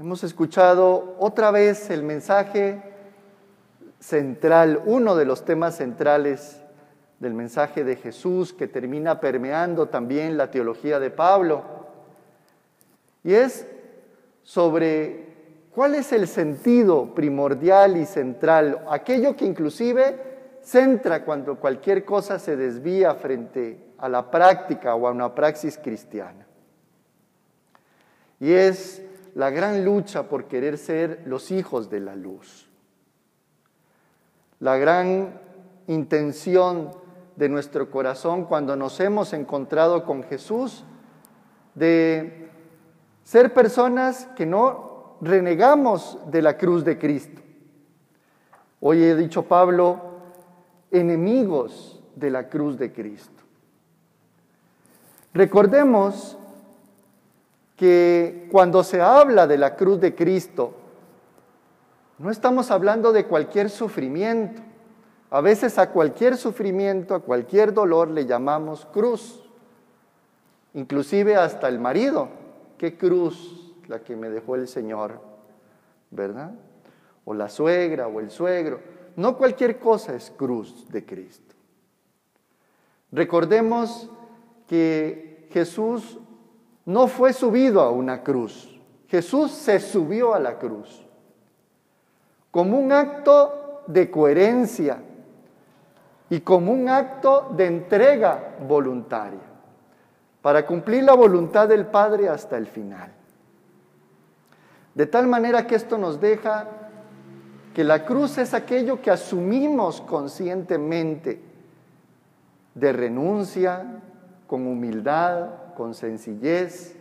[0.00, 2.80] Hemos escuchado otra vez el mensaje
[3.98, 6.58] central, uno de los temas centrales
[7.18, 11.64] del mensaje de Jesús que termina permeando también la teología de Pablo.
[13.22, 13.66] Y es
[14.42, 15.26] sobre
[15.74, 20.16] cuál es el sentido primordial y central, aquello que inclusive
[20.62, 26.46] centra cuando cualquier cosa se desvía frente a la práctica o a una praxis cristiana.
[28.38, 29.02] Y es
[29.34, 32.68] la gran lucha por querer ser los hijos de la luz.
[34.58, 35.40] La gran
[35.86, 36.90] intención
[37.36, 40.84] de nuestro corazón cuando nos hemos encontrado con Jesús
[41.74, 42.50] de
[43.24, 47.40] ser personas que no renegamos de la cruz de Cristo.
[48.80, 50.00] Hoy he dicho Pablo,
[50.90, 53.42] enemigos de la cruz de Cristo.
[55.32, 56.36] Recordemos
[57.80, 60.74] que cuando se habla de la cruz de Cristo,
[62.18, 64.60] no estamos hablando de cualquier sufrimiento.
[65.30, 69.48] A veces a cualquier sufrimiento, a cualquier dolor le llamamos cruz.
[70.74, 72.28] Inclusive hasta el marido.
[72.76, 75.18] ¿Qué cruz la que me dejó el Señor?
[76.10, 76.52] ¿Verdad?
[77.24, 78.80] O la suegra o el suegro.
[79.16, 81.54] No cualquier cosa es cruz de Cristo.
[83.10, 84.10] Recordemos
[84.66, 86.18] que Jesús
[86.90, 88.68] no fue subido a una cruz.
[89.06, 91.06] Jesús se subió a la cruz
[92.50, 94.98] como un acto de coherencia
[96.28, 99.38] y como un acto de entrega voluntaria
[100.42, 103.12] para cumplir la voluntad del Padre hasta el final.
[104.92, 106.66] De tal manera que esto nos deja
[107.72, 111.40] que la cruz es aquello que asumimos conscientemente
[112.74, 114.02] de renuncia,
[114.48, 116.94] con humildad, con sencillez,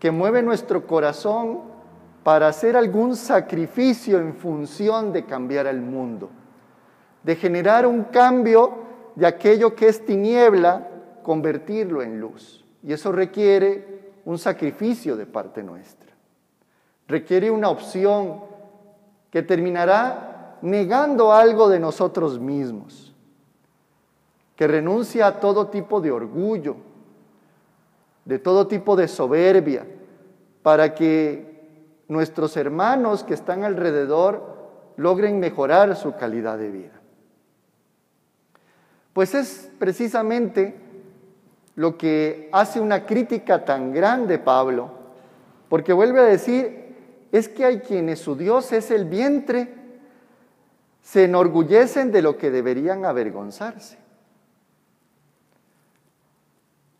[0.00, 1.60] que mueve nuestro corazón
[2.24, 6.30] para hacer algún sacrificio en función de cambiar el mundo,
[7.22, 8.72] de generar un cambio
[9.14, 10.88] de aquello que es tiniebla,
[11.22, 12.64] convertirlo en luz.
[12.82, 16.10] Y eso requiere un sacrificio de parte nuestra.
[17.06, 18.40] Requiere una opción
[19.30, 23.11] que terminará negando algo de nosotros mismos
[24.62, 26.76] que renuncia a todo tipo de orgullo,
[28.24, 29.84] de todo tipo de soberbia,
[30.62, 37.00] para que nuestros hermanos que están alrededor logren mejorar su calidad de vida.
[39.12, 40.76] Pues es precisamente
[41.74, 44.92] lo que hace una crítica tan grande Pablo,
[45.68, 46.94] porque vuelve a decir,
[47.32, 49.74] es que hay quienes su Dios es el vientre,
[51.00, 54.01] se enorgullecen de lo que deberían avergonzarse.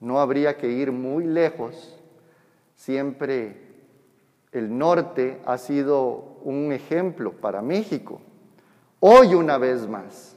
[0.03, 1.97] No habría que ir muy lejos.
[2.75, 3.57] Siempre
[4.51, 8.21] el norte ha sido un ejemplo para México.
[8.99, 10.35] Hoy una vez más,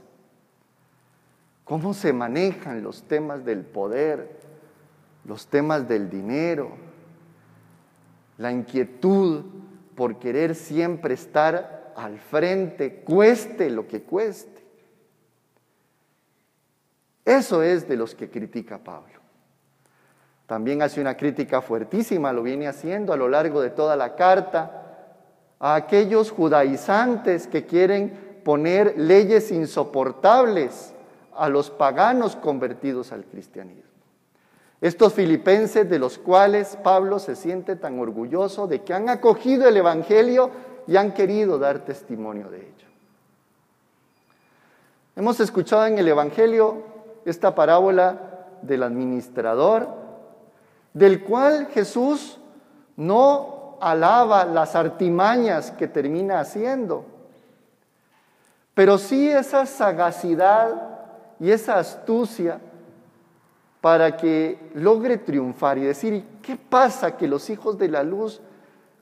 [1.64, 4.40] cómo se manejan los temas del poder,
[5.24, 6.70] los temas del dinero,
[8.38, 9.46] la inquietud
[9.96, 14.64] por querer siempre estar al frente, cueste lo que cueste.
[17.26, 19.25] Eso es de los que critica Pablo.
[20.48, 24.84] También hace una crítica fuertísima, lo viene haciendo a lo largo de toda la carta,
[25.60, 30.94] a aquellos judaizantes que quieren poner leyes insoportables
[31.36, 33.84] a los paganos convertidos al cristianismo.
[34.82, 39.78] Estos filipenses de los cuales Pablo se siente tan orgulloso de que han acogido el
[39.78, 40.52] Evangelio
[40.86, 42.88] y han querido dar testimonio de ello.
[45.16, 46.84] Hemos escuchado en el Evangelio
[47.26, 50.05] esta parábola del administrador
[50.96, 52.40] del cual Jesús
[52.96, 57.06] no alaba las artimañas que termina haciendo,
[58.74, 60.74] pero sí esa sagacidad
[61.38, 62.62] y esa astucia
[63.82, 68.40] para que logre triunfar y decir, ¿qué pasa que los hijos de la luz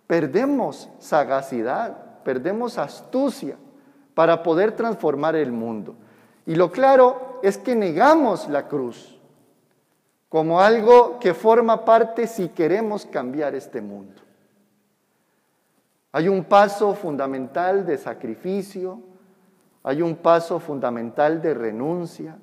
[0.08, 3.56] perdemos sagacidad, perdemos astucia
[4.16, 5.94] para poder transformar el mundo?
[6.48, 9.14] Y lo claro es que negamos la cruz
[10.34, 14.20] como algo que forma parte si queremos cambiar este mundo.
[16.12, 19.00] Hay un paso fundamental de sacrificio,
[19.84, 22.40] hay un paso fundamental de renuncia,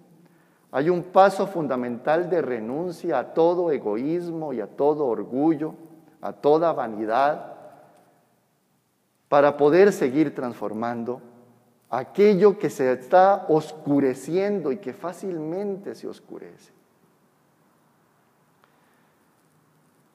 [0.71, 5.75] hay un paso fundamental de renuncia a todo egoísmo y a todo orgullo,
[6.21, 7.57] a toda vanidad,
[9.29, 11.21] para poder seguir transformando
[11.89, 16.79] aquello que se está oscureciendo y que fácilmente se oscurece.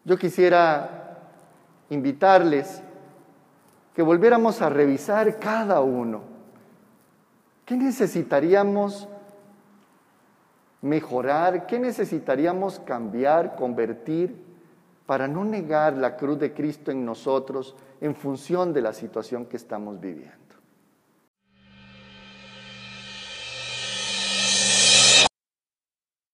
[0.06, 1.18] Yo quisiera
[1.90, 2.82] invitarles
[3.96, 6.22] que volviéramos a revisar cada uno.
[7.66, 9.10] ¿Qué necesitaríamos
[10.82, 11.66] mejorar?
[11.66, 14.46] ¿Qué necesitaríamos cambiar, convertir
[15.08, 19.58] para no negar la cruz de Cristo en nosotros en función de la situación que
[19.58, 20.45] estamos viviendo?